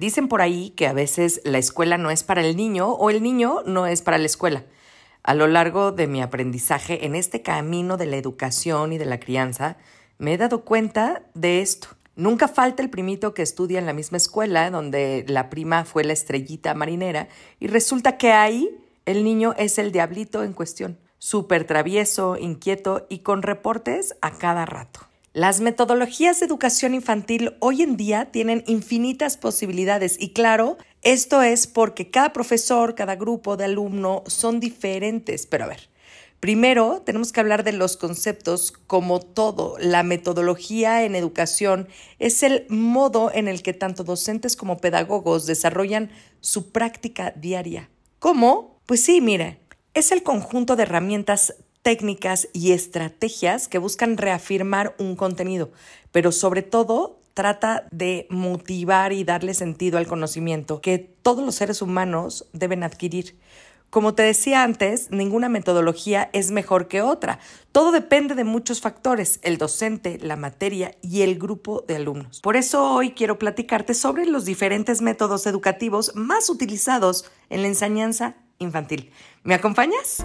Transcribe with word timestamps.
Dicen 0.00 0.28
por 0.28 0.40
ahí 0.40 0.70
que 0.70 0.86
a 0.86 0.94
veces 0.94 1.42
la 1.44 1.58
escuela 1.58 1.98
no 1.98 2.10
es 2.10 2.22
para 2.22 2.40
el 2.40 2.56
niño 2.56 2.88
o 2.88 3.10
el 3.10 3.22
niño 3.22 3.60
no 3.66 3.86
es 3.86 4.00
para 4.00 4.16
la 4.16 4.24
escuela. 4.24 4.64
A 5.22 5.34
lo 5.34 5.46
largo 5.46 5.92
de 5.92 6.06
mi 6.06 6.22
aprendizaje 6.22 7.04
en 7.04 7.14
este 7.14 7.42
camino 7.42 7.98
de 7.98 8.06
la 8.06 8.16
educación 8.16 8.94
y 8.94 8.96
de 8.96 9.04
la 9.04 9.20
crianza, 9.20 9.76
me 10.16 10.32
he 10.32 10.38
dado 10.38 10.64
cuenta 10.64 11.24
de 11.34 11.60
esto. 11.60 11.88
Nunca 12.16 12.48
falta 12.48 12.82
el 12.82 12.88
primito 12.88 13.34
que 13.34 13.42
estudia 13.42 13.78
en 13.78 13.84
la 13.84 13.92
misma 13.92 14.16
escuela 14.16 14.70
donde 14.70 15.26
la 15.28 15.50
prima 15.50 15.84
fue 15.84 16.02
la 16.02 16.14
estrellita 16.14 16.72
marinera 16.72 17.28
y 17.58 17.66
resulta 17.66 18.16
que 18.16 18.32
ahí 18.32 18.70
el 19.04 19.22
niño 19.22 19.54
es 19.58 19.76
el 19.76 19.92
diablito 19.92 20.44
en 20.44 20.54
cuestión, 20.54 20.98
súper 21.18 21.66
travieso, 21.66 22.38
inquieto 22.38 23.06
y 23.10 23.18
con 23.18 23.42
reportes 23.42 24.16
a 24.22 24.30
cada 24.30 24.64
rato. 24.64 25.09
Las 25.32 25.60
metodologías 25.60 26.40
de 26.40 26.46
educación 26.46 26.92
infantil 26.92 27.54
hoy 27.60 27.82
en 27.82 27.96
día 27.96 28.32
tienen 28.32 28.64
infinitas 28.66 29.36
posibilidades 29.36 30.16
y 30.18 30.32
claro, 30.32 30.76
esto 31.02 31.40
es 31.42 31.68
porque 31.68 32.10
cada 32.10 32.32
profesor, 32.32 32.96
cada 32.96 33.14
grupo 33.14 33.56
de 33.56 33.66
alumno 33.66 34.24
son 34.26 34.58
diferentes, 34.58 35.46
pero 35.46 35.64
a 35.64 35.68
ver, 35.68 35.88
Primero, 36.40 37.02
tenemos 37.04 37.32
que 37.32 37.40
hablar 37.40 37.64
de 37.64 37.74
los 37.74 37.98
conceptos 37.98 38.72
como 38.72 39.20
todo. 39.20 39.76
La 39.78 40.02
metodología 40.02 41.04
en 41.04 41.14
educación 41.14 41.86
es 42.18 42.42
el 42.42 42.64
modo 42.70 43.30
en 43.30 43.46
el 43.46 43.62
que 43.62 43.74
tanto 43.74 44.04
docentes 44.04 44.56
como 44.56 44.78
pedagogos 44.78 45.44
desarrollan 45.44 46.10
su 46.40 46.72
práctica 46.72 47.34
diaria. 47.36 47.90
¿Cómo? 48.20 48.80
Pues 48.86 49.04
sí, 49.04 49.20
mire, 49.20 49.60
es 49.92 50.12
el 50.12 50.22
conjunto 50.22 50.76
de 50.76 50.84
herramientas 50.84 51.56
técnicas 51.82 52.48
y 52.52 52.72
estrategias 52.72 53.68
que 53.68 53.78
buscan 53.78 54.16
reafirmar 54.16 54.94
un 54.98 55.16
contenido, 55.16 55.70
pero 56.12 56.32
sobre 56.32 56.62
todo 56.62 57.18
trata 57.34 57.86
de 57.90 58.26
motivar 58.28 59.12
y 59.12 59.24
darle 59.24 59.54
sentido 59.54 59.98
al 59.98 60.06
conocimiento 60.06 60.80
que 60.80 60.98
todos 60.98 61.44
los 61.44 61.54
seres 61.54 61.80
humanos 61.80 62.46
deben 62.52 62.82
adquirir. 62.82 63.36
Como 63.90 64.14
te 64.14 64.22
decía 64.22 64.62
antes, 64.62 65.10
ninguna 65.10 65.48
metodología 65.48 66.30
es 66.32 66.52
mejor 66.52 66.86
que 66.86 67.02
otra. 67.02 67.40
Todo 67.72 67.90
depende 67.90 68.36
de 68.36 68.44
muchos 68.44 68.80
factores, 68.80 69.40
el 69.42 69.58
docente, 69.58 70.18
la 70.22 70.36
materia 70.36 70.94
y 71.02 71.22
el 71.22 71.40
grupo 71.40 71.84
de 71.88 71.96
alumnos. 71.96 72.40
Por 72.40 72.56
eso 72.56 72.94
hoy 72.94 73.10
quiero 73.12 73.40
platicarte 73.40 73.94
sobre 73.94 74.26
los 74.26 74.44
diferentes 74.44 75.02
métodos 75.02 75.44
educativos 75.46 76.12
más 76.14 76.50
utilizados 76.50 77.24
en 77.48 77.62
la 77.62 77.68
enseñanza 77.68 78.36
infantil. 78.58 79.10
¿Me 79.42 79.54
acompañas? 79.54 80.24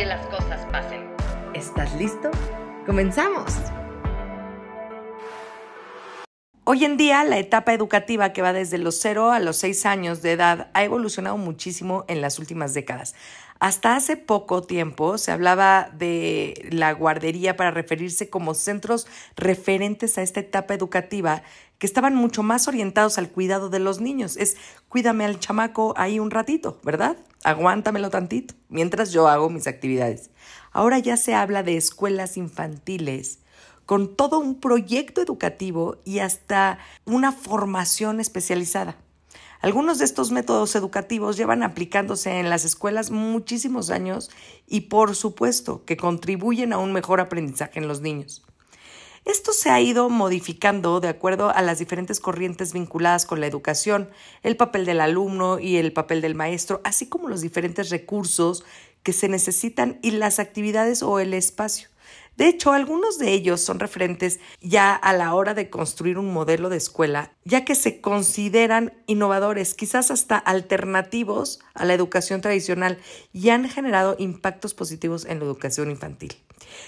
que 0.00 0.06
las 0.06 0.26
cosas 0.28 0.64
pasen. 0.72 1.14
¿Estás 1.52 1.94
listo? 1.96 2.30
¡Comenzamos! 2.86 3.54
Hoy 6.64 6.86
en 6.86 6.96
día, 6.96 7.22
la 7.24 7.36
etapa 7.36 7.74
educativa 7.74 8.32
que 8.32 8.40
va 8.40 8.54
desde 8.54 8.78
los 8.78 8.98
0 8.98 9.30
a 9.30 9.40
los 9.40 9.58
6 9.58 9.84
años 9.84 10.22
de 10.22 10.32
edad 10.32 10.70
ha 10.72 10.84
evolucionado 10.84 11.36
muchísimo 11.36 12.06
en 12.08 12.22
las 12.22 12.38
últimas 12.38 12.72
décadas. 12.72 13.14
Hasta 13.58 13.94
hace 13.94 14.16
poco 14.16 14.62
tiempo 14.62 15.18
se 15.18 15.32
hablaba 15.32 15.90
de 15.92 16.66
la 16.70 16.92
guardería 16.92 17.58
para 17.58 17.70
referirse 17.70 18.30
como 18.30 18.54
centros 18.54 19.06
referentes 19.36 20.16
a 20.16 20.22
esta 20.22 20.40
etapa 20.40 20.72
educativa 20.72 21.42
que 21.80 21.86
estaban 21.86 22.14
mucho 22.14 22.42
más 22.42 22.68
orientados 22.68 23.16
al 23.16 23.30
cuidado 23.30 23.70
de 23.70 23.80
los 23.80 24.00
niños. 24.00 24.36
Es 24.36 24.58
cuídame 24.88 25.24
al 25.24 25.40
chamaco 25.40 25.94
ahí 25.96 26.20
un 26.20 26.30
ratito, 26.30 26.78
¿verdad? 26.84 27.16
Aguántamelo 27.42 28.10
tantito 28.10 28.54
mientras 28.68 29.12
yo 29.12 29.26
hago 29.28 29.48
mis 29.48 29.66
actividades. 29.66 30.30
Ahora 30.72 30.98
ya 30.98 31.16
se 31.16 31.34
habla 31.34 31.62
de 31.62 31.78
escuelas 31.78 32.36
infantiles 32.36 33.40
con 33.86 34.14
todo 34.14 34.38
un 34.38 34.60
proyecto 34.60 35.22
educativo 35.22 35.96
y 36.04 36.18
hasta 36.18 36.78
una 37.06 37.32
formación 37.32 38.20
especializada. 38.20 38.96
Algunos 39.62 39.98
de 39.98 40.04
estos 40.04 40.30
métodos 40.30 40.76
educativos 40.76 41.38
llevan 41.38 41.62
aplicándose 41.62 42.38
en 42.38 42.50
las 42.50 42.66
escuelas 42.66 43.10
muchísimos 43.10 43.88
años 43.88 44.30
y 44.66 44.82
por 44.82 45.16
supuesto 45.16 45.84
que 45.86 45.96
contribuyen 45.96 46.74
a 46.74 46.78
un 46.78 46.92
mejor 46.92 47.20
aprendizaje 47.20 47.78
en 47.78 47.88
los 47.88 48.02
niños. 48.02 48.44
Esto 49.24 49.52
se 49.52 49.70
ha 49.70 49.80
ido 49.80 50.08
modificando 50.08 51.00
de 51.00 51.08
acuerdo 51.08 51.50
a 51.50 51.60
las 51.62 51.78
diferentes 51.78 52.20
corrientes 52.20 52.72
vinculadas 52.72 53.26
con 53.26 53.40
la 53.40 53.46
educación, 53.46 54.08
el 54.42 54.56
papel 54.56 54.86
del 54.86 55.00
alumno 55.00 55.58
y 55.58 55.76
el 55.76 55.92
papel 55.92 56.22
del 56.22 56.34
maestro, 56.34 56.80
así 56.84 57.06
como 57.06 57.28
los 57.28 57.42
diferentes 57.42 57.90
recursos 57.90 58.64
que 59.02 59.12
se 59.12 59.28
necesitan 59.28 59.98
y 60.02 60.12
las 60.12 60.38
actividades 60.38 61.02
o 61.02 61.20
el 61.20 61.34
espacio. 61.34 61.88
De 62.36 62.48
hecho, 62.48 62.72
algunos 62.72 63.18
de 63.18 63.32
ellos 63.32 63.60
son 63.60 63.80
referentes 63.80 64.40
ya 64.62 64.94
a 64.94 65.12
la 65.12 65.34
hora 65.34 65.52
de 65.52 65.68
construir 65.68 66.16
un 66.16 66.32
modelo 66.32 66.70
de 66.70 66.78
escuela, 66.78 67.32
ya 67.44 67.66
que 67.66 67.74
se 67.74 68.00
consideran 68.00 68.94
innovadores, 69.06 69.74
quizás 69.74 70.10
hasta 70.10 70.38
alternativos 70.38 71.60
a 71.74 71.84
la 71.84 71.92
educación 71.92 72.40
tradicional 72.40 72.98
y 73.34 73.50
han 73.50 73.68
generado 73.68 74.16
impactos 74.18 74.72
positivos 74.72 75.26
en 75.26 75.38
la 75.38 75.44
educación 75.44 75.90
infantil. 75.90 76.34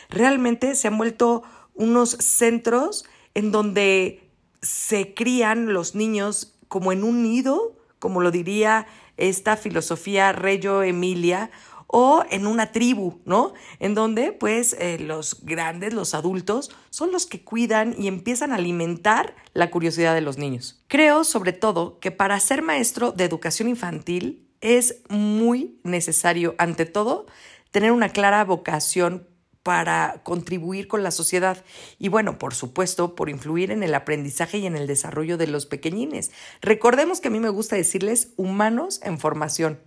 Realmente 0.08 0.74
se 0.74 0.88
han 0.88 0.96
vuelto 0.96 1.42
unos 1.74 2.10
centros 2.10 3.04
en 3.34 3.52
donde 3.52 4.30
se 4.60 5.14
crían 5.14 5.72
los 5.72 5.94
niños 5.94 6.54
como 6.68 6.92
en 6.92 7.04
un 7.04 7.22
nido, 7.22 7.76
como 7.98 8.20
lo 8.20 8.30
diría 8.30 8.86
esta 9.16 9.56
filosofía 9.56 10.32
Reyo 10.32 10.82
Emilia, 10.82 11.50
o 11.94 12.24
en 12.30 12.46
una 12.46 12.72
tribu, 12.72 13.20
¿no? 13.26 13.52
En 13.78 13.94
donde 13.94 14.32
pues 14.32 14.74
eh, 14.78 14.98
los 14.98 15.44
grandes, 15.44 15.92
los 15.92 16.14
adultos, 16.14 16.70
son 16.88 17.12
los 17.12 17.26
que 17.26 17.44
cuidan 17.44 17.94
y 17.98 18.08
empiezan 18.08 18.50
a 18.50 18.56
alimentar 18.56 19.36
la 19.52 19.70
curiosidad 19.70 20.14
de 20.14 20.22
los 20.22 20.38
niños. 20.38 20.82
Creo 20.88 21.22
sobre 21.22 21.52
todo 21.52 21.98
que 22.00 22.10
para 22.10 22.40
ser 22.40 22.62
maestro 22.62 23.12
de 23.12 23.24
educación 23.24 23.68
infantil 23.68 24.48
es 24.62 25.02
muy 25.10 25.80
necesario, 25.82 26.54
ante 26.56 26.86
todo, 26.86 27.26
tener 27.72 27.92
una 27.92 28.08
clara 28.08 28.42
vocación 28.44 29.28
para 29.62 30.20
contribuir 30.24 30.88
con 30.88 31.02
la 31.02 31.10
sociedad 31.10 31.64
y 31.98 32.08
bueno, 32.08 32.38
por 32.38 32.54
supuesto, 32.54 33.14
por 33.14 33.28
influir 33.28 33.70
en 33.70 33.82
el 33.82 33.94
aprendizaje 33.94 34.58
y 34.58 34.66
en 34.66 34.76
el 34.76 34.86
desarrollo 34.86 35.36
de 35.36 35.46
los 35.46 35.66
pequeñines. 35.66 36.32
Recordemos 36.60 37.20
que 37.20 37.28
a 37.28 37.30
mí 37.30 37.40
me 37.40 37.48
gusta 37.48 37.76
decirles 37.76 38.32
humanos 38.36 39.00
en 39.02 39.18
formación. 39.18 39.80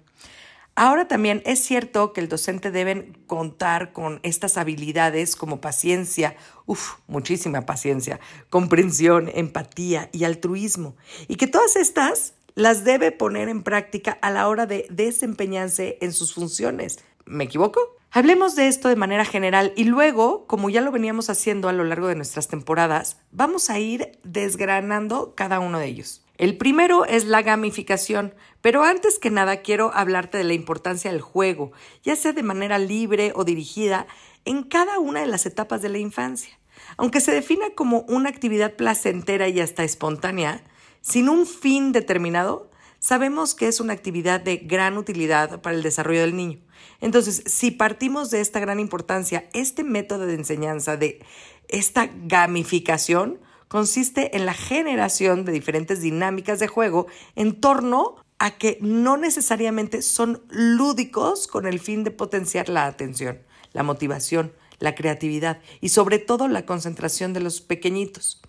Ahora 0.78 1.08
también 1.08 1.42
es 1.46 1.60
cierto 1.60 2.12
que 2.12 2.20
el 2.20 2.28
docente 2.28 2.70
debe 2.70 3.14
contar 3.28 3.94
con 3.94 4.20
estas 4.24 4.58
habilidades 4.58 5.38
como 5.38 5.62
paciencia, 5.62 6.36
uff, 6.66 6.96
muchísima 7.08 7.62
paciencia, 7.62 8.20
comprensión, 8.50 9.32
empatía 9.34 10.10
y 10.12 10.26
altruismo, 10.26 10.98
y 11.30 11.38
que 11.38 11.48
todas 11.48 11.78
estas 11.78 12.34
las 12.56 12.84
debe 12.84 13.14
poner 13.14 13.48
en 13.48 13.64
práctica 13.64 14.18
a 14.22 14.32
la 14.32 14.50
hora 14.50 14.66
de 14.66 14.86
desempeñarse 14.90 15.98
en 16.02 16.12
sus 16.12 16.34
funciones. 16.34 17.00
¿Me 17.26 17.46
equivoco? 17.46 17.95
Hablemos 18.18 18.56
de 18.56 18.70
esto 18.70 18.88
de 18.88 18.96
manera 18.96 19.26
general 19.26 19.74
y 19.76 19.84
luego, 19.84 20.48
como 20.48 20.70
ya 20.70 20.80
lo 20.80 20.94
veníamos 20.94 21.30
haciendo 21.30 21.68
a 21.68 21.74
lo 21.74 21.84
largo 21.84 22.08
de 22.08 22.16
nuestras 22.16 22.48
temporadas, 22.48 23.20
vamos 23.34 23.70
a 23.70 23.78
ir 23.78 24.18
desgranando 24.24 25.34
cada 25.36 25.60
uno 25.60 25.80
de 25.80 25.88
ellos. 25.88 26.24
El 26.38 26.56
primero 26.56 27.04
es 27.04 27.26
la 27.26 27.42
gamificación, 27.42 28.34
pero 28.62 28.86
antes 28.86 29.20
que 29.20 29.32
nada 29.32 29.58
quiero 29.58 29.94
hablarte 29.94 30.38
de 30.38 30.46
la 30.46 30.54
importancia 30.54 31.12
del 31.12 31.20
juego, 31.20 31.74
ya 32.04 32.16
sea 32.16 32.32
de 32.32 32.42
manera 32.42 32.80
libre 32.80 33.34
o 33.36 33.44
dirigida, 33.44 34.08
en 34.46 34.64
cada 34.64 34.98
una 35.00 35.20
de 35.20 35.28
las 35.28 35.46
etapas 35.46 35.82
de 35.82 35.90
la 35.90 35.98
infancia. 35.98 36.58
Aunque 36.96 37.20
se 37.20 37.34
defina 37.34 37.72
como 37.76 38.06
una 38.08 38.30
actividad 38.30 38.78
placentera 38.78 39.50
y 39.50 39.60
hasta 39.60 39.84
espontánea, 39.84 40.64
sin 41.02 41.28
un 41.28 41.46
fin 41.46 41.92
determinado, 41.92 42.72
sabemos 43.06 43.54
que 43.54 43.68
es 43.68 43.80
una 43.80 43.94
actividad 43.94 44.42
de 44.42 44.58
gran 44.58 44.98
utilidad 44.98 45.62
para 45.62 45.76
el 45.76 45.84
desarrollo 45.84 46.22
del 46.22 46.36
niño. 46.36 46.58
Entonces, 47.02 47.44
si 47.46 47.70
partimos 47.70 48.32
de 48.32 48.42
esta 48.42 48.60
gran 48.60 48.80
importancia, 48.80 49.48
este 49.54 49.84
método 49.84 50.26
de 50.26 50.34
enseñanza, 50.34 50.98
de 50.98 51.24
esta 51.68 52.10
gamificación, 52.12 53.40
consiste 53.68 54.36
en 54.36 54.48
la 54.48 54.56
generación 54.56 55.46
de 55.46 55.52
diferentes 55.52 56.02
dinámicas 56.02 56.58
de 56.58 56.68
juego 56.68 57.06
en 57.36 57.62
torno 57.62 58.16
a 58.40 58.58
que 58.58 58.80
no 58.82 59.18
necesariamente 59.18 60.02
son 60.02 60.42
lúdicos 60.50 61.46
con 61.46 61.68
el 61.68 61.80
fin 61.80 62.04
de 62.04 62.10
potenciar 62.10 62.70
la 62.70 62.88
atención, 62.88 63.38
la 63.74 63.84
motivación, 63.84 64.52
la 64.80 64.96
creatividad 64.96 65.60
y 65.82 65.90
sobre 65.90 66.20
todo 66.20 66.48
la 66.48 66.66
concentración 66.66 67.34
de 67.34 67.42
los 67.42 67.62
pequeñitos. 67.62 68.42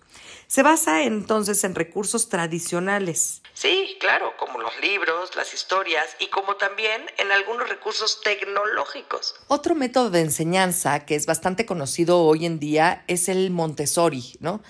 Se 0.47 0.63
basa 0.63 1.03
entonces 1.03 1.63
en 1.63 1.75
recursos 1.75 2.29
tradicionales. 2.29 3.41
Sí, 3.53 3.97
claro, 3.99 4.33
como 4.39 4.59
los 4.59 4.79
libros, 4.81 5.35
las 5.35 5.53
historias 5.53 6.05
y 6.19 6.27
como 6.27 6.55
también 6.55 7.01
en 7.17 7.31
algunos 7.31 7.67
recursos 7.67 8.21
tecnológicos. 8.21 9.35
Otro 9.47 9.75
método 9.75 10.09
de 10.09 10.21
enseñanza 10.21 11.05
que 11.05 11.15
es 11.15 11.25
bastante 11.25 11.65
conocido 11.65 12.21
hoy 12.21 12.45
en 12.45 12.59
día 12.59 13.03
es 13.07 13.29
el 13.29 13.51
Montessori, 13.51 14.37
¿no? 14.39 14.61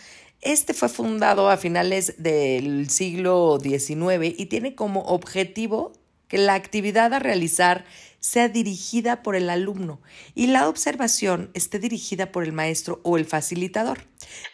Este 0.42 0.74
fue 0.74 0.88
fundado 0.88 1.50
a 1.50 1.58
finales 1.58 2.16
del 2.18 2.90
siglo 2.90 3.60
XIX 3.62 4.34
y 4.38 4.46
tiene 4.46 4.76
como 4.76 5.02
objetivo 5.02 5.94
que 6.28 6.38
la 6.38 6.54
actividad 6.54 7.14
a 7.14 7.20
realizar 7.20 7.86
sea 8.20 8.50
dirigida 8.50 9.24
por 9.24 9.36
el 9.36 9.50
alumno 9.50 10.02
y 10.36 10.48
la 10.48 10.68
observación 10.68 11.52
esté 11.54 11.80
dirigida 11.80 12.32
por 12.32 12.44
el 12.44 12.52
maestro 12.52 13.00
o 13.04 13.18
el 13.18 13.26
facilitador. 13.26 14.04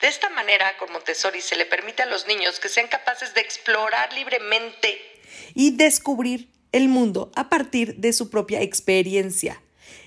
De 0.01 0.07
esta 0.07 0.29
manera, 0.29 0.77
con 0.77 0.91
Montessori 0.91 1.41
se 1.41 1.55
le 1.55 1.65
permite 1.65 2.03
a 2.03 2.07
los 2.07 2.27
niños 2.27 2.59
que 2.59 2.69
sean 2.69 2.87
capaces 2.87 3.33
de 3.33 3.41
explorar 3.41 4.13
libremente 4.13 4.99
y 5.55 5.71
descubrir 5.71 6.49
el 6.71 6.87
mundo 6.87 7.31
a 7.35 7.49
partir 7.49 7.95
de 7.95 8.13
su 8.13 8.29
propia 8.29 8.61
experiencia. 8.61 9.61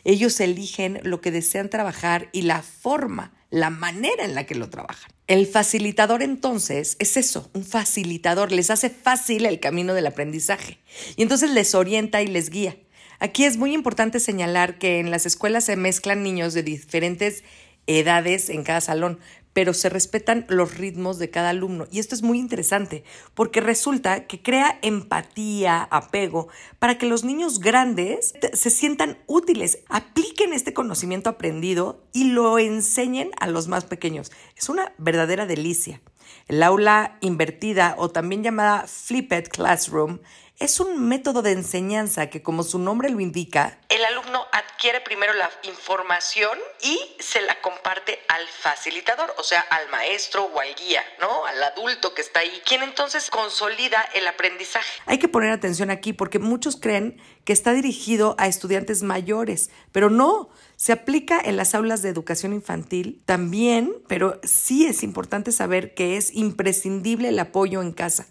Ellos 0.05 0.39
eligen 0.41 1.01
lo 1.03 1.21
que 1.21 1.31
desean 1.31 1.71
trabajar 1.71 2.29
y 2.33 2.43
la 2.43 2.63
forma, 2.63 3.33
la 3.57 3.71
manera 3.71 4.25
en 4.25 4.35
la 4.35 4.45
que 4.45 4.55
lo 4.55 4.69
trabajan. 4.69 5.11
El 5.27 5.47
facilitador 5.47 6.23
entonces 6.23 6.97
es 6.99 7.17
eso, 7.17 7.51
un 7.55 7.65
facilitador, 7.65 8.53
les 8.53 8.71
hace 8.71 8.91
fácil 8.91 9.47
el 9.47 9.61
camino 9.61 9.95
del 9.95 10.07
aprendizaje 10.07 10.79
y 11.17 11.23
entonces 11.23 11.51
les 11.51 11.75
orienta 11.75 12.21
y 12.23 12.27
les 12.27 12.51
guía. 12.51 12.77
Aquí 13.19 13.45
es 13.45 13.57
muy 13.57 13.73
importante 13.73 14.21
señalar 14.21 14.79
que 14.79 15.01
en 15.01 15.11
las 15.11 15.25
escuelas 15.25 15.65
se 15.65 15.77
mezclan 15.77 16.23
niños 16.23 16.53
de 16.53 16.63
diferentes 16.63 17.45
edades 17.87 18.51
en 18.51 18.63
cada 18.63 18.83
salón, 18.83 19.21
pero 19.57 19.73
se 19.73 19.89
respetan 19.89 20.45
los 20.51 20.77
ritmos 20.77 21.19
de 21.19 21.31
cada 21.31 21.49
alumno. 21.49 21.87
Y 21.91 21.99
esto 21.99 22.15
es 22.15 22.21
muy 22.21 22.39
interesante 22.39 23.05
porque 23.33 23.63
resulta 23.63 24.27
que 24.27 24.43
crea 24.43 24.79
empatía, 24.83 25.89
apego, 25.91 26.49
para 26.79 26.99
que 26.99 27.07
los 27.07 27.25
niños 27.25 27.59
grandes 27.59 28.35
se 28.53 28.69
sientan 28.69 29.17
útiles, 29.27 29.79
apliquen 29.89 30.53
este 30.53 30.75
conocimiento 30.75 31.31
aprendido 31.31 32.05
y 32.13 32.25
lo 32.25 32.59
enseñen 32.59 33.31
a 33.41 33.47
los 33.47 33.67
más 33.67 33.87
pequeños. 33.87 34.31
Es 34.59 34.69
una 34.69 34.93
verdadera 34.99 35.47
delicia. 35.47 36.03
El 36.49 36.63
aula 36.63 37.17
invertida 37.23 37.95
o 37.97 38.11
también 38.11 38.43
llamada 38.43 38.87
Flipped 38.87 39.49
Classroom 39.49 40.19
es 40.59 40.81
un 40.81 41.09
método 41.09 41.41
de 41.41 41.53
enseñanza 41.53 42.29
que, 42.29 42.43
como 42.43 42.63
su 42.63 42.79
nombre 42.79 43.11
lo 43.11 43.21
indica, 43.21 43.79
el 43.97 44.05
alumno 44.05 44.47
adquiere 44.53 45.01
primero 45.01 45.33
la 45.33 45.51
información 45.63 46.59
y 46.83 46.99
se 47.19 47.41
la 47.41 47.59
comparte 47.63 48.19
al 48.29 48.47
facilitador, 48.47 49.35
o 49.39 49.43
sea, 49.43 49.61
al 49.61 49.89
maestro 49.89 50.45
o 50.45 50.61
al 50.61 50.75
guía, 50.75 51.03
¿no? 51.19 51.47
Al 51.47 51.63
adulto 51.63 52.13
que 52.13 52.21
está 52.21 52.41
ahí, 52.41 52.63
quien 52.67 52.83
entonces 52.83 53.31
consolida 53.31 54.03
el 54.15 54.27
aprendizaje. 54.27 55.01
Hay 55.07 55.19
que 55.19 55.29
poner 55.29 55.51
atención 55.51 55.91
aquí 55.91 56.13
porque 56.13 56.39
muchos 56.39 56.77
creen 56.77 57.19
que 57.45 57.55
está 57.55 57.73
dirigido 57.73 58.35
a 58.39 58.49
estudiantes 58.49 59.03
mayores, 59.03 59.71
pero 59.93 60.11
no, 60.11 60.51
se 60.77 60.93
aplica 60.93 61.41
en 61.43 61.57
las 61.57 61.75
aulas 61.75 62.03
de 62.03 62.11
educación 62.11 62.53
infantil 62.53 63.23
también, 63.25 63.95
pero 64.09 64.41
sí 64.45 64.87
es 64.87 65.03
importante 65.03 65.53
saber 65.53 65.95
que 65.95 66.19
es 66.19 66.35
imprescindible 66.35 67.31
el 67.31 67.39
apoyo 67.39 67.81
en 67.81 67.93
casa 67.93 68.27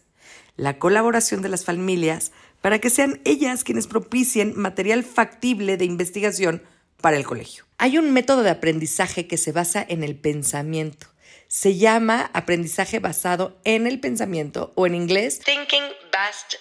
la 0.58 0.80
colaboración 0.80 1.42
de 1.42 1.50
las 1.50 1.66
familias 1.66 2.32
para 2.66 2.80
que 2.80 2.90
sean 2.90 3.22
ellas 3.26 3.64
quienes 3.64 3.86
propicien 3.86 4.54
material 4.56 5.04
factible 5.04 5.78
de 5.78 5.86
investigación 5.86 6.64
para 7.00 7.16
el 7.16 7.24
colegio. 7.24 7.64
Hay 7.78 8.00
un 8.00 8.12
método 8.12 8.42
de 8.42 8.50
aprendizaje 8.50 9.28
que 9.28 9.38
se 9.38 9.52
basa 9.52 9.86
en 9.88 10.04
el 10.04 10.16
pensamiento. 10.16 11.06
Se 11.48 11.78
llama 11.78 12.32
aprendizaje 12.34 12.98
basado 12.98 13.56
en 13.66 13.86
el 13.86 14.00
pensamiento 14.00 14.74
o 14.74 14.88
en 14.88 14.96
inglés 14.96 15.42
Thinking 15.46 15.84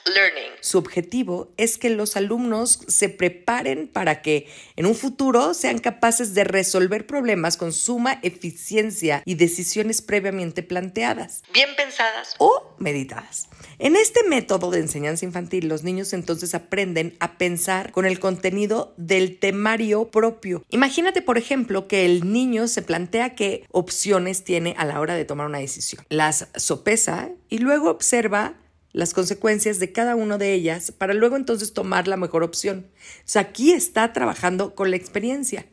Learning. 0.06 0.52
Su 0.60 0.78
objetivo 0.78 1.52
es 1.56 1.78
que 1.78 1.90
los 1.90 2.16
alumnos 2.16 2.80
se 2.86 3.08
preparen 3.08 3.88
para 3.88 4.20
que 4.20 4.48
en 4.76 4.86
un 4.86 4.94
futuro 4.94 5.54
sean 5.54 5.78
capaces 5.78 6.34
de 6.34 6.44
resolver 6.44 7.06
problemas 7.06 7.56
con 7.56 7.72
suma 7.72 8.18
eficiencia 8.22 9.22
y 9.24 9.36
decisiones 9.36 10.02
previamente 10.02 10.62
planteadas, 10.62 11.42
bien 11.52 11.70
pensadas 11.76 12.34
o 12.38 12.74
meditadas. 12.78 13.48
En 13.78 13.96
este 13.96 14.22
método 14.24 14.70
de 14.70 14.80
enseñanza 14.80 15.24
infantil, 15.24 15.68
los 15.68 15.82
niños 15.82 16.12
entonces 16.12 16.54
aprenden 16.54 17.16
a 17.20 17.38
pensar 17.38 17.92
con 17.92 18.06
el 18.06 18.20
contenido 18.20 18.94
del 18.96 19.38
temario 19.38 20.10
propio. 20.10 20.62
Imagínate, 20.70 21.22
por 21.22 21.38
ejemplo, 21.38 21.88
que 21.88 22.04
el 22.04 22.30
niño 22.32 22.68
se 22.68 22.82
plantea 22.82 23.34
qué 23.34 23.64
opciones 23.70 24.44
tiene 24.44 24.74
a 24.78 24.84
la 24.84 25.00
hora 25.00 25.14
de 25.14 25.24
tomar 25.24 25.46
una 25.46 25.58
decisión. 25.58 26.04
Las 26.08 26.48
sopesa 26.56 27.30
y 27.48 27.58
luego 27.58 27.90
observa 27.90 28.54
las 28.94 29.12
consecuencias 29.12 29.80
de 29.80 29.92
cada 29.92 30.14
una 30.14 30.38
de 30.38 30.54
ellas 30.54 30.92
para 30.92 31.14
luego 31.14 31.36
entonces 31.36 31.74
tomar 31.74 32.08
la 32.08 32.16
mejor 32.16 32.44
opción. 32.44 32.86
O 32.96 33.22
sea, 33.26 33.42
aquí 33.42 33.72
está 33.72 34.12
trabajando 34.12 34.74
con 34.74 34.90
la 34.90 34.96
experiencia. 34.96 35.66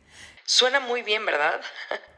Suena 0.46 0.80
muy 0.80 1.04
bien, 1.04 1.24
¿verdad? 1.26 1.62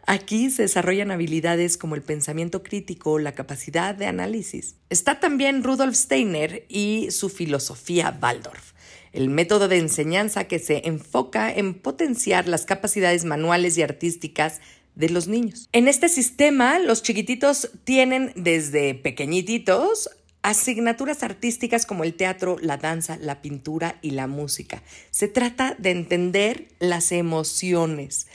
Aquí 0.08 0.50
se 0.50 0.64
desarrollan 0.64 1.12
habilidades 1.12 1.78
como 1.78 1.96
el 1.96 2.02
pensamiento 2.02 2.64
crítico, 2.64 3.20
la 3.20 3.34
capacidad 3.34 3.94
de 3.94 4.06
análisis. 4.06 4.76
Está 4.90 5.20
también 5.20 5.64
Rudolf 5.64 5.96
Steiner 5.96 6.66
y 6.70 7.12
su 7.12 7.30
filosofía 7.30 8.18
Waldorf, 8.22 8.72
el 9.12 9.30
método 9.30 9.68
de 9.68 9.80
enseñanza 9.80 10.46
que 10.46 10.60
se 10.60 10.88
enfoca 10.88 11.54
en 11.54 11.74
potenciar 11.74 12.48
las 12.48 12.66
capacidades 12.66 13.26
manuales 13.26 13.78
y 13.78 13.82
artísticas 13.82 14.62
de 14.96 15.10
los 15.10 15.28
niños. 15.28 15.68
En 15.74 15.90
este 15.90 16.08
sistema, 16.08 16.80
los 16.80 17.04
chiquititos 17.04 17.72
tienen 17.84 18.32
desde 18.36 18.96
pequeñititos 18.96 20.10
asignaturas 20.44 21.24
artísticas 21.24 21.86
como 21.86 22.04
el 22.04 22.14
teatro, 22.14 22.58
la 22.62 22.78
danza, 22.78 23.18
la 23.20 23.42
pintura 23.42 23.98
y 24.02 24.12
la 24.12 24.28
música. 24.28 24.84
Se 25.10 25.28
trata 25.28 25.76
de 25.80 25.92
entender 25.92 26.68
las 26.80 27.12
emociones. 27.12 28.28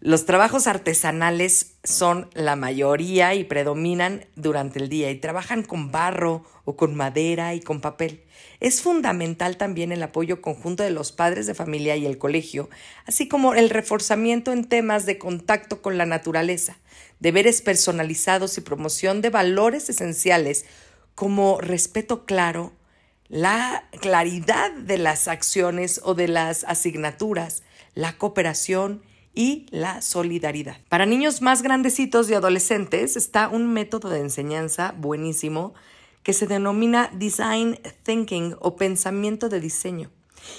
Los 0.00 0.24
trabajos 0.24 0.66
artesanales 0.66 1.74
son 1.84 2.30
la 2.32 2.56
mayoría 2.56 3.34
y 3.34 3.44
predominan 3.44 4.24
durante 4.34 4.78
el 4.78 4.88
día 4.88 5.10
y 5.10 5.16
trabajan 5.16 5.62
con 5.62 5.92
barro 5.92 6.46
o 6.64 6.74
con 6.74 6.94
madera 6.94 7.54
y 7.54 7.60
con 7.60 7.82
papel. 7.82 8.22
Es 8.60 8.80
fundamental 8.80 9.58
también 9.58 9.92
el 9.92 10.02
apoyo 10.02 10.40
conjunto 10.40 10.82
de 10.82 10.90
los 10.90 11.12
padres 11.12 11.46
de 11.46 11.54
familia 11.54 11.96
y 11.96 12.06
el 12.06 12.16
colegio, 12.16 12.70
así 13.04 13.28
como 13.28 13.52
el 13.52 13.68
reforzamiento 13.68 14.52
en 14.52 14.64
temas 14.64 15.04
de 15.04 15.18
contacto 15.18 15.82
con 15.82 15.98
la 15.98 16.06
naturaleza, 16.06 16.78
deberes 17.18 17.60
personalizados 17.60 18.56
y 18.56 18.62
promoción 18.62 19.20
de 19.20 19.28
valores 19.28 19.90
esenciales 19.90 20.64
como 21.20 21.60
respeto 21.60 22.24
claro, 22.24 22.72
la 23.28 23.90
claridad 24.00 24.72
de 24.72 24.96
las 24.96 25.28
acciones 25.28 26.00
o 26.02 26.14
de 26.14 26.28
las 26.28 26.64
asignaturas, 26.64 27.62
la 27.94 28.16
cooperación 28.16 29.02
y 29.34 29.66
la 29.68 30.00
solidaridad. 30.00 30.78
Para 30.88 31.04
niños 31.04 31.42
más 31.42 31.60
grandecitos 31.60 32.30
y 32.30 32.32
adolescentes 32.32 33.16
está 33.16 33.48
un 33.48 33.70
método 33.70 34.08
de 34.08 34.20
enseñanza 34.20 34.94
buenísimo 34.96 35.74
que 36.22 36.32
se 36.32 36.46
denomina 36.46 37.10
Design 37.12 37.78
Thinking 38.02 38.56
o 38.58 38.76
pensamiento 38.76 39.50
de 39.50 39.60
diseño. 39.60 40.10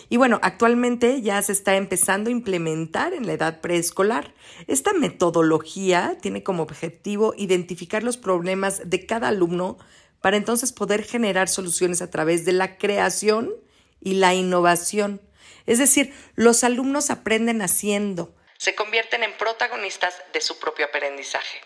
Y 0.09 0.17
bueno, 0.17 0.39
actualmente 0.43 1.23
ya 1.23 1.41
se 1.41 1.53
está 1.53 1.75
empezando 1.75 2.29
a 2.29 2.33
implementar 2.33 3.15
en 3.15 3.25
la 3.25 3.33
edad 3.33 3.61
preescolar. 3.61 4.35
Esta 4.67 4.93
metodología 4.93 6.19
tiene 6.21 6.43
como 6.43 6.61
objetivo 6.61 7.33
identificar 7.35 8.03
los 8.03 8.17
problemas 8.17 8.83
de 8.85 9.07
cada 9.07 9.29
alumno 9.29 9.79
para 10.21 10.37
entonces 10.37 10.71
poder 10.71 11.03
generar 11.03 11.49
soluciones 11.49 12.01
a 12.01 12.09
través 12.09 12.45
de 12.45 12.53
la 12.53 12.77
creación 12.77 13.51
y 13.99 14.13
la 14.13 14.33
innovación. 14.33 15.21
Es 15.65 15.79
decir, 15.79 16.13
los 16.35 16.63
alumnos 16.63 17.09
aprenden 17.09 17.61
haciendo, 17.61 18.33
se 18.61 18.75
convierten 18.75 19.23
en 19.23 19.35
protagonistas 19.37 20.13
de 20.33 20.39
su 20.39 20.59
propio 20.59 20.85
aprendizaje. 20.85 21.57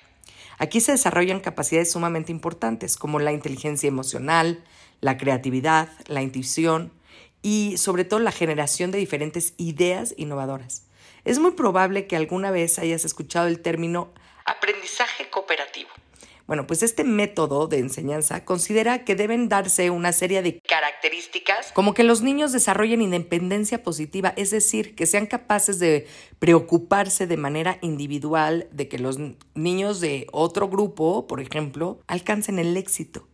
Aquí 0.57 0.79
se 0.79 0.93
desarrollan 0.93 1.41
capacidades 1.41 1.91
sumamente 1.91 2.31
importantes 2.31 2.95
como 2.95 3.19
la 3.19 3.33
inteligencia 3.33 3.89
emocional, 3.89 4.63
la 5.01 5.17
creatividad, 5.17 5.89
la 6.07 6.21
intuición 6.21 6.93
y 7.41 7.75
sobre 7.77 8.05
todo 8.05 8.21
la 8.21 8.31
generación 8.31 8.91
de 8.91 8.99
diferentes 8.99 9.53
ideas 9.57 10.13
innovadoras. 10.15 10.87
Es 11.25 11.37
muy 11.37 11.51
probable 11.51 12.07
que 12.07 12.15
alguna 12.15 12.49
vez 12.51 12.79
hayas 12.79 13.03
escuchado 13.03 13.47
el 13.47 13.59
término 13.59 14.13
aprendizaje 14.45 15.29
cooperativo. 15.29 15.89
Bueno, 16.47 16.67
pues 16.67 16.83
este 16.83 17.03
método 17.03 17.67
de 17.67 17.79
enseñanza 17.79 18.45
considera 18.45 19.03
que 19.03 19.15
deben 19.15 19.49
darse 19.49 19.89
una 19.89 20.11
serie 20.11 20.43
de 20.43 20.59
características 20.59 21.71
como 21.73 21.95
que 21.95 22.03
los 22.03 22.21
niños 22.21 22.51
desarrollen 22.51 23.01
independencia 23.01 23.81
positiva, 23.81 24.33
es 24.37 24.51
decir, 24.51 24.93
que 24.93 25.07
sean 25.07 25.25
capaces 25.25 25.79
de 25.79 26.07
preocuparse 26.37 27.25
de 27.25 27.37
manera 27.37 27.79
individual 27.81 28.67
de 28.71 28.87
que 28.87 28.99
los 28.99 29.17
niños 29.55 29.99
de 30.01 30.27
otro 30.31 30.69
grupo, 30.69 31.25
por 31.25 31.41
ejemplo, 31.41 31.99
alcancen 32.05 32.59
el 32.59 32.77
éxito. 32.77 33.27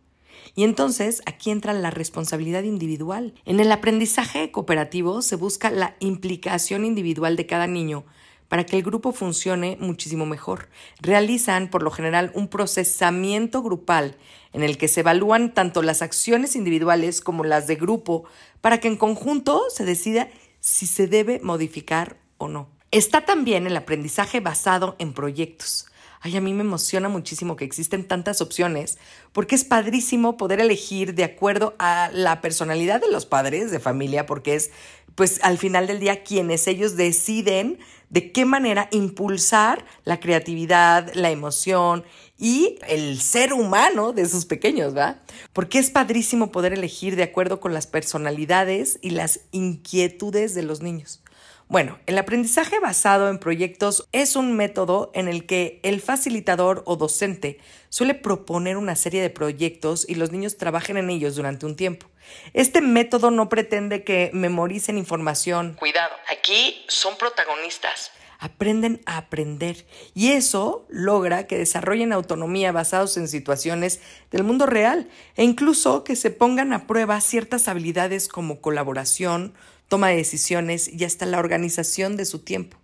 Y 0.54 0.64
entonces 0.64 1.22
aquí 1.26 1.50
entra 1.50 1.72
la 1.72 1.90
responsabilidad 1.90 2.62
individual. 2.62 3.34
En 3.44 3.60
el 3.60 3.70
aprendizaje 3.72 4.50
cooperativo 4.50 5.22
se 5.22 5.36
busca 5.36 5.70
la 5.70 5.96
implicación 6.00 6.84
individual 6.84 7.36
de 7.36 7.46
cada 7.46 7.66
niño 7.66 8.04
para 8.52 8.66
que 8.66 8.76
el 8.76 8.82
grupo 8.82 9.12
funcione 9.12 9.78
muchísimo 9.80 10.26
mejor. 10.26 10.68
Realizan, 11.00 11.70
por 11.70 11.82
lo 11.82 11.90
general, 11.90 12.30
un 12.34 12.48
procesamiento 12.48 13.62
grupal 13.62 14.18
en 14.52 14.62
el 14.62 14.76
que 14.76 14.88
se 14.88 15.00
evalúan 15.00 15.54
tanto 15.54 15.80
las 15.80 16.02
acciones 16.02 16.54
individuales 16.54 17.22
como 17.22 17.44
las 17.44 17.66
de 17.66 17.76
grupo 17.76 18.24
para 18.60 18.78
que 18.78 18.88
en 18.88 18.98
conjunto 18.98 19.62
se 19.70 19.86
decida 19.86 20.28
si 20.60 20.86
se 20.86 21.06
debe 21.06 21.40
modificar 21.42 22.18
o 22.36 22.46
no. 22.46 22.68
Está 22.90 23.24
también 23.24 23.66
el 23.66 23.74
aprendizaje 23.74 24.40
basado 24.40 24.96
en 24.98 25.14
proyectos. 25.14 25.86
Ay, 26.24 26.36
a 26.36 26.40
mí 26.40 26.54
me 26.54 26.62
emociona 26.62 27.08
muchísimo 27.08 27.56
que 27.56 27.64
existen 27.64 28.06
tantas 28.06 28.40
opciones, 28.40 28.96
porque 29.32 29.56
es 29.56 29.64
padrísimo 29.64 30.36
poder 30.36 30.60
elegir 30.60 31.14
de 31.16 31.24
acuerdo 31.24 31.74
a 31.80 32.10
la 32.12 32.40
personalidad 32.40 33.00
de 33.00 33.10
los 33.10 33.26
padres 33.26 33.72
de 33.72 33.80
familia, 33.80 34.24
porque 34.24 34.54
es, 34.54 34.70
pues, 35.14 35.40
al 35.42 35.58
final 35.58 35.86
del 35.86 36.00
día 36.00 36.22
quienes 36.22 36.66
ellos 36.66 36.96
deciden 36.96 37.78
de 38.12 38.30
qué 38.30 38.44
manera 38.44 38.88
impulsar 38.92 39.86
la 40.04 40.20
creatividad, 40.20 41.12
la 41.14 41.30
emoción 41.30 42.04
y 42.38 42.78
el 42.86 43.20
ser 43.20 43.54
humano 43.54 44.12
de 44.12 44.28
sus 44.28 44.44
pequeños, 44.44 44.94
¿va? 44.94 45.22
Porque 45.54 45.78
es 45.78 45.90
padrísimo 45.90 46.52
poder 46.52 46.74
elegir 46.74 47.16
de 47.16 47.22
acuerdo 47.22 47.58
con 47.58 47.72
las 47.72 47.86
personalidades 47.86 48.98
y 49.00 49.10
las 49.10 49.40
inquietudes 49.50 50.54
de 50.54 50.62
los 50.62 50.82
niños. 50.82 51.22
Bueno, 51.68 51.98
el 52.06 52.18
aprendizaje 52.18 52.78
basado 52.80 53.28
en 53.30 53.38
proyectos 53.38 54.08
es 54.12 54.36
un 54.36 54.56
método 54.56 55.10
en 55.14 55.28
el 55.28 55.46
que 55.46 55.80
el 55.82 56.00
facilitador 56.00 56.82
o 56.86 56.96
docente 56.96 57.58
suele 57.88 58.14
proponer 58.14 58.76
una 58.76 58.94
serie 58.94 59.22
de 59.22 59.30
proyectos 59.30 60.04
y 60.08 60.16
los 60.16 60.32
niños 60.32 60.56
trabajen 60.58 60.96
en 60.96 61.08
ellos 61.10 61.34
durante 61.34 61.64
un 61.64 61.76
tiempo. 61.76 62.06
Este 62.52 62.80
método 62.80 63.30
no 63.30 63.48
pretende 63.48 64.04
que 64.04 64.30
memoricen 64.32 64.98
información. 64.98 65.74
Cuidado, 65.78 66.14
aquí 66.28 66.84
son 66.88 67.16
protagonistas. 67.16 68.12
Aprenden 68.42 69.00
a 69.06 69.18
aprender 69.18 69.86
y 70.14 70.32
eso 70.32 70.84
logra 70.88 71.46
que 71.46 71.56
desarrollen 71.56 72.12
autonomía 72.12 72.72
basados 72.72 73.16
en 73.16 73.28
situaciones 73.28 74.00
del 74.32 74.42
mundo 74.42 74.66
real 74.66 75.08
e 75.36 75.44
incluso 75.44 76.02
que 76.02 76.16
se 76.16 76.32
pongan 76.32 76.72
a 76.72 76.88
prueba 76.88 77.20
ciertas 77.20 77.68
habilidades 77.68 78.26
como 78.26 78.60
colaboración, 78.60 79.54
toma 79.86 80.08
de 80.08 80.16
decisiones 80.16 80.88
y 80.92 81.04
hasta 81.04 81.24
la 81.24 81.38
organización 81.38 82.16
de 82.16 82.24
su 82.24 82.40
tiempo. 82.40 82.78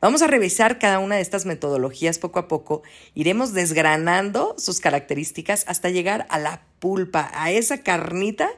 Vamos 0.00 0.22
a 0.22 0.28
revisar 0.28 0.78
cada 0.78 0.98
una 0.98 1.16
de 1.16 1.20
estas 1.20 1.44
metodologías 1.44 2.18
poco 2.18 2.38
a 2.38 2.48
poco. 2.48 2.82
Iremos 3.14 3.52
desgranando 3.52 4.54
sus 4.56 4.80
características 4.80 5.66
hasta 5.68 5.90
llegar 5.90 6.26
a 6.30 6.38
la 6.38 6.62
pulpa, 6.78 7.30
a 7.34 7.50
esa 7.50 7.82
carnita 7.82 8.48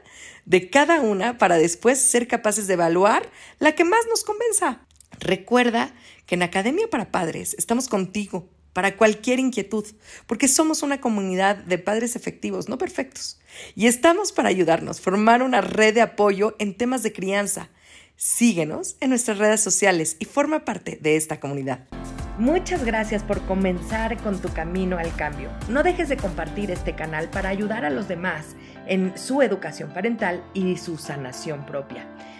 de 0.45 0.69
cada 0.69 1.01
una 1.01 1.37
para 1.37 1.57
después 1.57 1.99
ser 1.99 2.29
capaces 2.29 2.67
de 2.67 2.75
evaluar 2.75 3.29
la 3.59 3.73
que 3.73 3.83
más 3.83 4.07
nos 4.07 4.23
convenza. 4.23 4.84
Recuerda 5.19 5.93
que 6.25 6.35
en 6.35 6.43
Academia 6.43 6.87
para 6.89 7.11
Padres 7.11 7.55
estamos 7.57 7.87
contigo 7.87 8.49
para 8.73 8.97
cualquier 8.97 9.39
inquietud, 9.39 9.85
porque 10.27 10.47
somos 10.47 10.83
una 10.83 10.99
comunidad 10.99 11.55
de 11.55 11.77
padres 11.77 12.17
efectivos, 12.17 12.67
no 12.67 12.77
perfectos, 12.77 13.39
y 13.73 13.87
estamos 13.87 14.33
para 14.33 14.49
ayudarnos, 14.49 14.99
formar 14.99 15.43
una 15.43 15.61
red 15.61 15.93
de 15.93 16.01
apoyo 16.01 16.57
en 16.59 16.75
temas 16.75 17.01
de 17.01 17.13
crianza, 17.13 17.69
Síguenos 18.17 18.95
en 19.01 19.09
nuestras 19.09 19.37
redes 19.39 19.59
sociales 19.59 20.15
y 20.19 20.25
forma 20.25 20.63
parte 20.63 20.97
de 21.01 21.17
esta 21.17 21.41
comunidad. 21.41 21.79
Muchas 22.37 22.85
gracias 22.85 23.23
por 23.23 23.41
comenzar 23.45 24.17
con 24.17 24.41
tu 24.41 24.53
camino 24.53 24.97
al 24.97 25.13
cambio. 25.15 25.49
No 25.67 25.83
dejes 25.83 26.07
de 26.07 26.15
compartir 26.15 26.71
este 26.71 26.95
canal 26.95 27.29
para 27.29 27.49
ayudar 27.49 27.83
a 27.83 27.89
los 27.89 28.07
demás 28.07 28.55
en 28.87 29.17
su 29.17 29.41
educación 29.41 29.91
parental 29.93 30.43
y 30.53 30.77
su 30.77 30.97
sanación 30.97 31.65
propia. 31.65 32.07